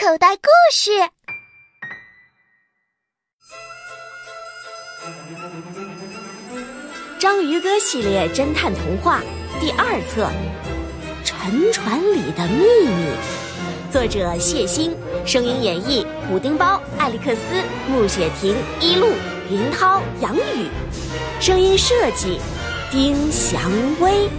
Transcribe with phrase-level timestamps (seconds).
[0.00, 0.90] 口袋故事。
[7.18, 9.20] 章鱼哥系列侦探童话
[9.60, 10.30] 第二册
[11.24, 13.10] 《沉船里的秘密》，
[13.92, 19.08] 作者谢欣，声音演绎：武丁包、艾利克斯、穆雪婷、一路、
[19.50, 20.70] 云涛、杨宇，
[21.40, 22.38] 声音设计：
[22.92, 23.60] 丁祥
[24.00, 24.30] 威。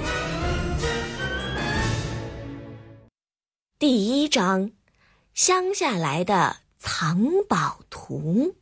[3.78, 4.71] 第一章：
[5.40, 8.58] 乡下来的藏宝图。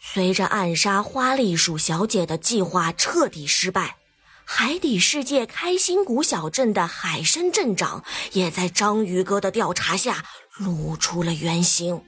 [0.00, 3.98] 随着暗杀花栗鼠小姐的计划彻底失败，
[4.46, 10.24] 海底世界开心谷小镇的海参镇长也在章鱼哥的调查下
[10.56, 12.02] 露出了原形。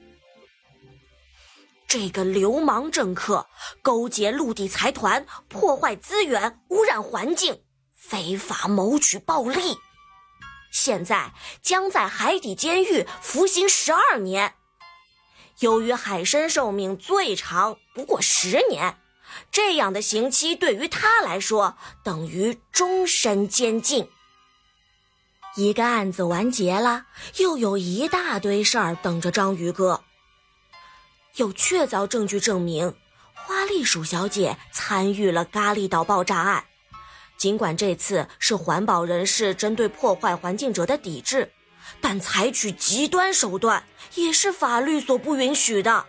[1.87, 3.45] 这个流氓政客
[3.83, 7.61] 勾结陆地财团，破坏资源，污染环境。
[7.93, 9.77] 非法谋取暴利，
[10.71, 14.55] 现在将在海底监狱服刑十二年。
[15.59, 18.97] 由于海参寿命最长不过十年，
[19.51, 24.09] 这样的刑期对于他来说等于终身监禁。
[25.55, 30.03] 一个案子完结了，又有一大堆事儿等着章鱼哥。
[31.37, 32.95] 有确凿证据证明，
[33.33, 36.65] 花栗鼠小姐参与了咖喱岛爆炸案。
[37.37, 41.51] 尽管这次是环保人士针对破坏环境者的抵制，
[42.01, 43.83] 但采取极端手段
[44.15, 46.05] 也是法律所不允许的。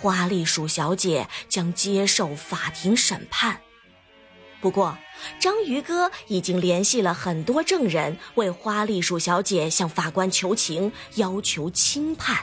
[0.00, 3.60] 花栗鼠小姐将接受法庭审判。
[4.60, 4.98] 不过，
[5.38, 12.36] 章鱼哥已经联系了很多证人，为花栗鼠小姐向法官求情，要求轻判。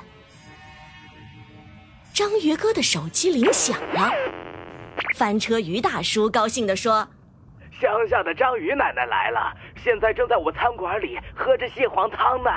[2.14, 4.10] 章鱼哥的手机铃响了。
[5.16, 7.08] 翻车鱼大叔高兴地说
[7.80, 9.54] ：“乡下的章鱼奶奶来了，
[9.84, 12.50] 现在正在我餐馆里喝着蟹黄汤呢。”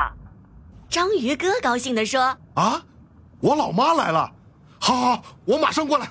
[0.88, 2.82] 章鱼哥高兴地说：“啊，
[3.40, 4.30] 我老妈来了，
[4.78, 6.08] 好好，我马上过来。”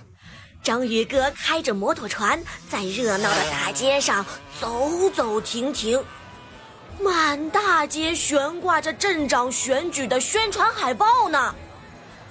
[0.62, 4.26] 章鱼哥开着摩托船在热闹的大街上
[4.60, 6.04] 走走停停，
[7.02, 11.56] 满大街悬挂着镇长选举的宣传海报呢。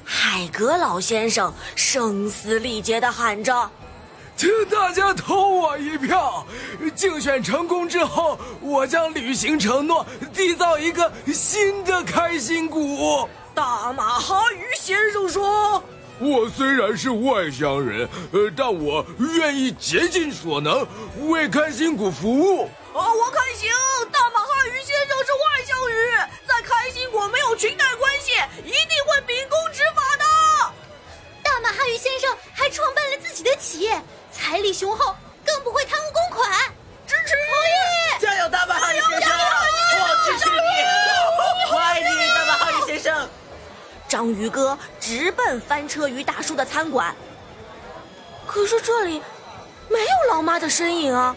[0.05, 3.71] 海格老先生声嘶力竭地喊着。
[4.39, 6.47] 请大家投我一票！
[6.95, 13.29] 竞选成功之后，我将履行承诺，缔造一个新的开心谷。
[13.53, 15.83] 大马哈鱼先生说
[16.23, 20.87] ：“我虽然是外乡人，呃，但我愿意竭尽所能
[21.29, 23.69] 为开心谷服务。”啊，我看行。
[24.13, 25.58] 大马哈鱼先生是外
[45.89, 47.15] 车鱼大叔的餐馆。
[48.47, 49.23] 可是这里
[49.89, 51.35] 没有老妈的身影啊！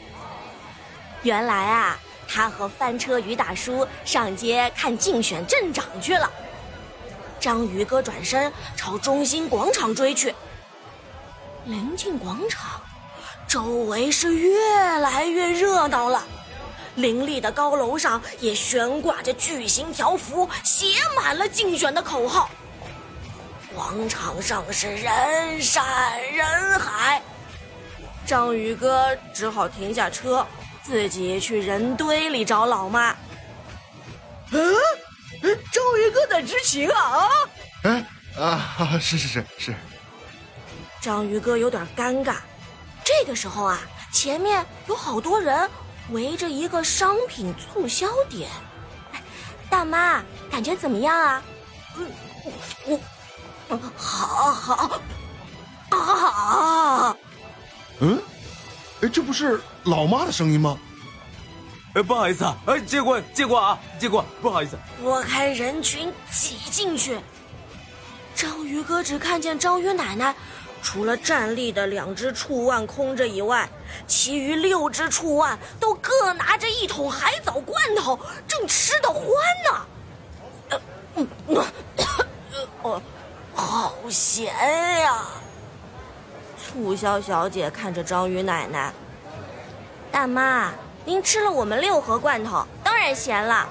[1.23, 6.29] 原来啊，他和翻车鱼大叔上街看竞选镇长去了。
[7.39, 10.35] 章鱼哥转身朝中心广场追去。
[11.65, 12.81] 临近广场。
[13.47, 16.23] 周围是越来越热闹了，
[16.95, 20.85] 林立的高楼上也悬挂着巨型条幅，写
[21.17, 22.49] 满了竞选的口号。
[23.73, 25.83] 广场上是人山
[26.33, 27.21] 人海，
[28.25, 30.45] 章鱼哥只好停下车，
[30.83, 33.15] 自己去人堆里找老妈。
[34.51, 34.75] 嗯，
[35.71, 37.29] 章鱼哥在执勤啊！
[37.83, 38.05] 哎
[38.37, 39.73] 啊，是是是是。
[40.99, 42.35] 章鱼哥有点尴尬。
[43.03, 43.79] 这个时候啊，
[44.11, 45.69] 前面有好多人
[46.09, 48.49] 围着一个商品促销点。
[49.69, 50.21] 大妈，
[50.51, 51.41] 感觉怎么样啊？
[51.97, 52.11] 嗯，
[52.85, 52.99] 我，
[53.95, 55.01] 好好，
[55.89, 57.17] 好。
[57.99, 58.21] 嗯，
[59.01, 60.77] 哎，这不是老妈的声音吗？
[61.93, 64.77] 哎，不好意思啊，哎，借过借过啊，借过，不好意思。
[65.01, 67.19] 拨开人群挤进去，
[68.35, 70.35] 章鱼哥只看见章鱼奶奶。
[70.83, 73.69] 除了站立的两只触腕空着以外，
[74.07, 79.25] 其余六只触腕都各拿着一桶海藻罐头，正吃得欢
[79.63, 79.85] 呢。
[80.69, 80.81] 呃，
[81.17, 81.27] 嗯，
[82.81, 83.01] 哦，
[83.61, 84.51] 好咸
[85.01, 85.21] 呀！
[86.57, 88.91] 促销小姐看着章鱼奶奶，
[90.11, 90.71] 大妈，
[91.05, 93.69] 您吃了我们六盒罐头，当然咸了。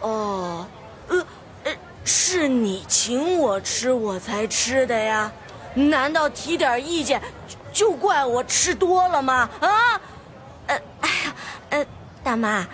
[0.00, 0.66] 哦，
[1.08, 1.26] 呃，
[1.64, 1.72] 呃，
[2.04, 5.32] 是你请我吃，我才吃的呀。
[5.74, 7.22] 难道提点意见
[7.72, 9.48] 就怪我吃多了吗？
[9.60, 10.00] 啊，
[10.66, 11.34] 呃，哎呀，
[11.70, 11.86] 呃，
[12.22, 12.66] 大妈，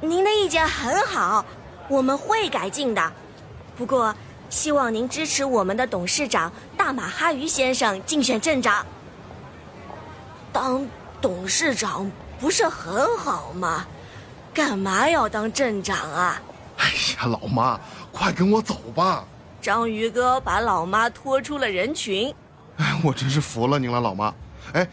[0.00, 1.42] 您的意见很好，
[1.88, 3.12] 我们会改进的。
[3.78, 4.14] 不过，
[4.52, 8.84] 希望您支持我们的董事长大马哈鱼先生竞选镇长。
[10.52, 10.86] 当
[11.22, 12.08] 董事长
[12.38, 13.86] 不是很好吗？
[14.52, 16.38] 干嘛要当镇长啊？
[16.76, 17.80] 哎呀，老妈，
[18.12, 19.24] 快跟我走吧！
[19.62, 22.32] 章鱼哥把老妈拖出了人群。
[22.76, 24.34] 哎，我真是服了您了，老妈。
[24.74, 24.86] 哎，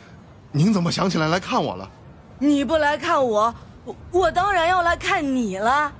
[0.54, 1.92] 您怎么想起来来看我了？
[2.40, 3.54] 你不来看我，
[3.84, 5.92] 我我当然要来看你了。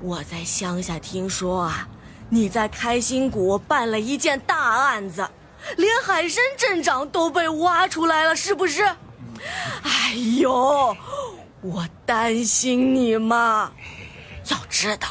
[0.00, 1.88] 我在乡下听说啊，
[2.28, 5.28] 你在开心谷办了一件大案子，
[5.76, 8.84] 连海参镇长都被挖出来了，是不是？
[9.82, 10.96] 哎呦，
[11.60, 13.70] 我担心你嘛。
[14.50, 15.08] 要知道，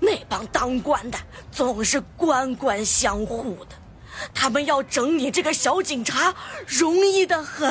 [0.00, 1.18] 那帮当官的
[1.50, 3.76] 总是官官相护的，
[4.34, 6.34] 他们要整你这个小警察，
[6.66, 7.70] 容易的很。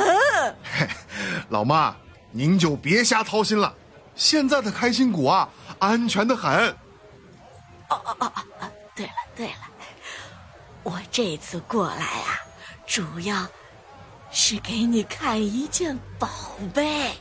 [0.64, 0.88] 嘿，
[1.50, 1.96] 老妈，
[2.32, 3.74] 您就别瞎操心了。
[4.16, 5.50] 现在的开心谷啊，
[5.80, 6.76] 安全的很。
[7.90, 8.72] 哦哦哦哦！
[8.96, 9.70] 对了对了，
[10.84, 12.40] 我这次过来啊，
[12.86, 13.48] 主要
[14.32, 16.30] 是给你看一件宝
[16.74, 17.12] 贝。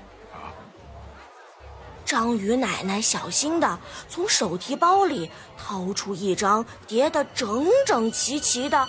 [2.04, 3.78] 章鱼奶奶小心的
[4.08, 8.88] 从手提包里掏出一张叠得整整齐齐的，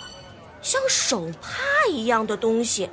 [0.60, 1.50] 像手帕
[1.90, 2.90] 一样的东西。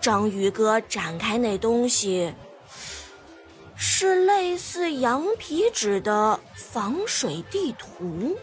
[0.00, 2.32] 章鱼哥展开那东西，
[3.84, 8.38] 是类似羊皮纸的防水地图，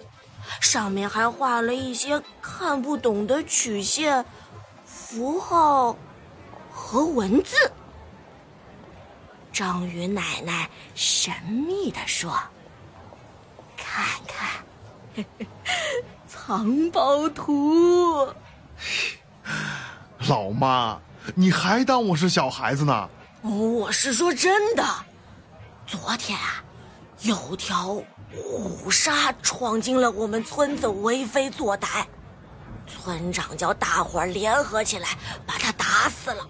[0.60, 4.26] 上面还画了一些看不懂的曲线、
[4.86, 5.98] 符号
[6.70, 7.56] 和文字。
[9.54, 12.38] 章鱼奶奶神秘地说
[13.78, 15.24] ：“看看，
[16.28, 18.28] 藏宝图。”
[20.28, 21.00] 老妈，
[21.34, 23.10] 你还当我是小孩子呢？
[23.42, 24.84] 我是说真的。
[25.90, 26.64] 昨天啊，
[27.22, 28.00] 有条
[28.32, 32.06] 虎鲨闯进了我们村子，为非作歹。
[32.86, 36.48] 村长叫大伙儿联合起来，把他打死了。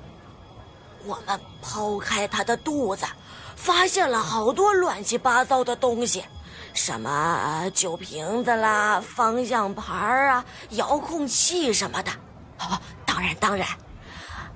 [1.06, 3.06] 我们剖开他的肚子，
[3.56, 6.26] 发现了好多乱七八糟的东西，
[6.74, 12.12] 什么酒瓶子啦、方向盘啊、遥控器什么的。
[12.60, 13.66] 哦，当然当然，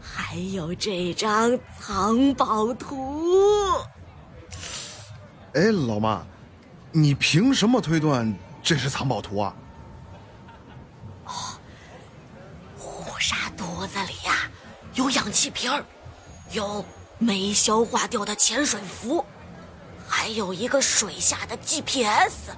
[0.01, 3.77] 还有这张藏宝图。
[5.55, 6.25] 哎，老妈，
[6.91, 8.33] 你凭什么推断
[8.63, 9.53] 这是藏宝图啊？
[11.25, 11.31] 哦，
[12.75, 14.49] 虎鲨肚子里呀
[14.95, 15.71] 有氧气瓶。
[16.51, 16.83] 有
[17.19, 19.23] 没消化掉的潜水服，
[20.07, 22.51] 还有一个水下的 GPS。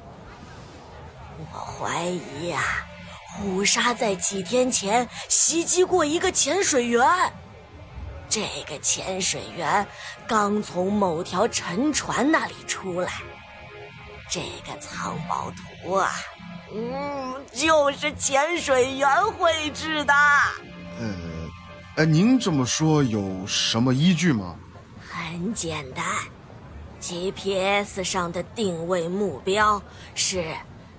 [1.38, 2.62] 我怀疑呀，
[3.34, 7.06] 虎鲨在几天前袭击过一个潜水员。
[8.36, 9.88] 这个潜水员
[10.28, 13.10] 刚从某条沉船那里出来。
[14.30, 15.50] 这个藏宝
[15.82, 16.12] 图啊，
[16.74, 20.14] 嗯，就是潜水员绘制的。
[21.00, 21.16] 呃。
[21.96, 24.58] 哎，您这么说有什么依据吗？
[25.10, 26.06] 很简单
[27.00, 29.82] ，GPS 上的定位目标
[30.14, 30.44] 是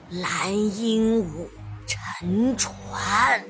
[0.09, 1.47] 蓝鹦鹉
[1.87, 3.45] 沉船。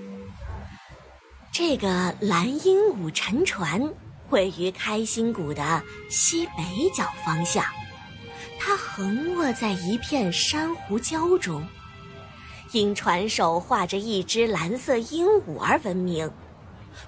[1.58, 3.80] 这个蓝鹦鹉沉船
[4.28, 7.64] 位于开心谷的西北角方向，
[8.60, 11.66] 它横卧在一片珊瑚礁中，
[12.72, 16.30] 因船首画着一只蓝色鹦鹉而闻名。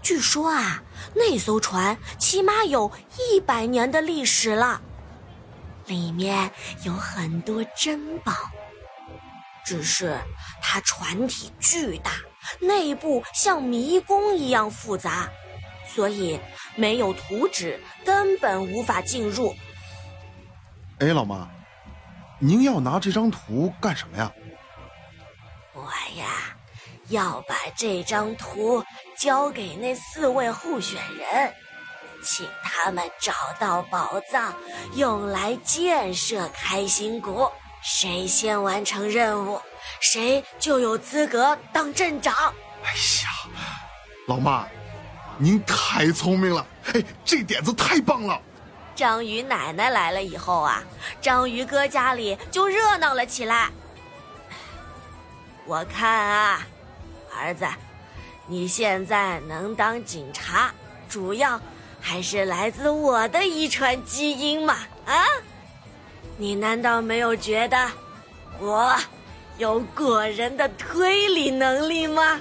[0.00, 0.82] 据说啊，
[1.14, 4.80] 那艘船起码有一百年的历史了，
[5.84, 6.50] 里面
[6.84, 8.32] 有很多珍宝。
[9.62, 10.18] 只是
[10.62, 12.12] 它船体巨大，
[12.60, 15.28] 内部像迷宫一样复杂，
[15.86, 16.38] 所以
[16.74, 19.54] 没有图纸根本无法进入。
[21.00, 21.48] 哎，老妈，
[22.38, 24.32] 您要拿这张图干什么呀？
[25.74, 25.82] 我
[26.18, 26.26] 呀。
[27.10, 28.84] 要把这张图
[29.16, 31.54] 交给那四位候选人，
[32.22, 34.54] 请他们找到宝藏，
[34.94, 37.50] 用来建设开心谷。
[37.80, 39.58] 谁先完成任务，
[40.00, 42.34] 谁就有资格当镇长。
[42.82, 43.30] 哎呀，
[44.26, 44.66] 老妈，
[45.36, 46.66] 您太聪明了！
[46.94, 48.40] 哎，这点子太棒了。
[48.94, 50.82] 章鱼奶奶来了以后啊，
[51.20, 53.70] 章鱼哥家里就热闹了起来。
[55.64, 56.66] 我看啊。
[57.40, 57.64] 儿子，
[58.46, 60.72] 你现在能当警察，
[61.08, 61.60] 主要
[62.00, 64.78] 还是来自我的遗传基因嘛？
[65.06, 65.24] 啊，
[66.36, 67.90] 你难道没有觉得
[68.58, 68.92] 我
[69.58, 72.40] 有过人的推理能力吗？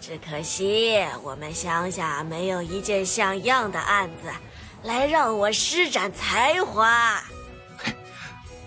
[0.00, 4.30] 只可惜我们乡下没有一件像样的案子
[4.84, 7.20] 来让我施展才华。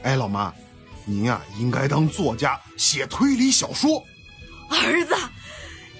[0.03, 0.53] 哎，老妈，
[1.05, 4.03] 您呀应该当作家，写推理小说。
[4.69, 5.15] 儿子，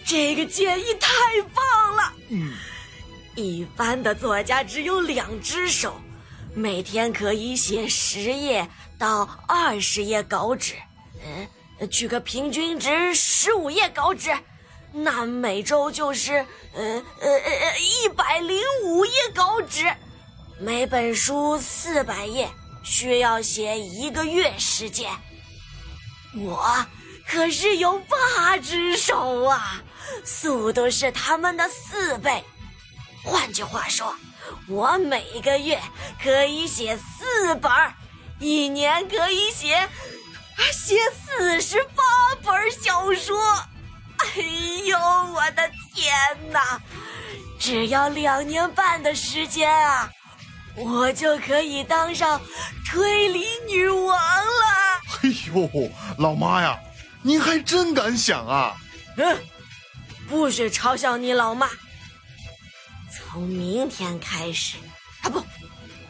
[0.04, 1.10] 这个建议太
[1.54, 2.14] 棒了。
[2.30, 2.54] 嗯，
[3.36, 5.96] 一般的作家只有两只手，
[6.54, 10.74] 每天可以写十页到二十页稿纸。
[11.26, 14.36] 嗯，取个平均值，十五页稿纸，
[14.92, 19.86] 那每周就是呃呃呃一百零五页稿纸，
[20.60, 22.50] 每本书四百页。
[22.82, 25.12] 需要写一个月时间，
[26.34, 26.86] 我
[27.28, 29.84] 可是有八只手啊，
[30.24, 32.44] 速度是他们的四倍。
[33.24, 34.16] 换句话说，
[34.68, 35.80] 我每个月
[36.24, 37.70] 可以写四本，
[38.40, 39.88] 一年可以写
[40.72, 42.04] 写四十八
[42.44, 43.38] 本小说。
[44.18, 44.42] 哎
[44.86, 44.98] 呦，
[45.34, 46.14] 我的天
[46.52, 46.80] 哪！
[47.60, 50.10] 只要两年半的时间啊！
[50.76, 52.40] 我就可以当上
[52.90, 55.02] 推理女王了！
[55.24, 56.78] 哎呦，老妈呀，
[57.22, 58.76] 您还真敢想啊！
[59.18, 59.38] 嗯，
[60.28, 61.70] 不许嘲笑你老妈。
[63.12, 64.78] 从明天开始，
[65.24, 65.40] 啊不，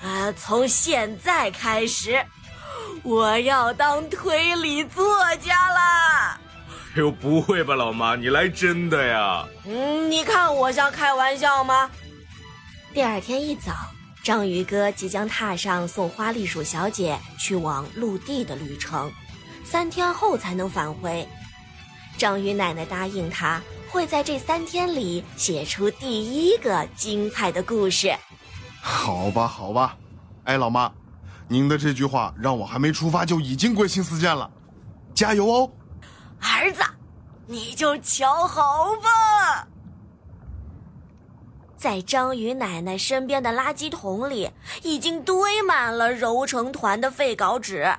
[0.05, 2.25] 啊从现在开始，
[3.03, 5.05] 我要当推理作
[5.37, 6.39] 家啦。
[6.95, 9.47] 哎呦，不会吧，老妈，你来真的呀？
[9.65, 11.89] 嗯，你看我像开玩笑吗？
[12.93, 13.71] 第二天一早。
[14.21, 19.09] 章鱼哥即将踏上送花栗鼠小姐去往陆地的旅程，
[19.63, 21.27] 三天后才能返回。
[22.17, 28.13] 章鱼奶奶答应他，会在这三天里写出第一个精彩的故事。
[28.81, 29.95] 好吧，好吧，
[30.43, 30.91] 哎，老妈，
[31.49, 34.49] 您的这句话让我还没出发就已经归心似箭了，
[35.15, 35.71] 加油哦！
[36.39, 36.81] 儿子，
[37.47, 39.67] 你就瞧好吧。
[41.75, 44.51] 在章鱼奶奶身边的垃圾桶里，
[44.83, 47.97] 已经堆满了揉成团的废稿纸，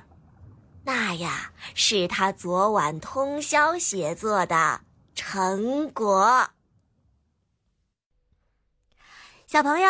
[0.85, 4.81] 那呀是他昨晚通宵写作的
[5.13, 6.47] 成果。
[9.45, 9.89] 小朋友，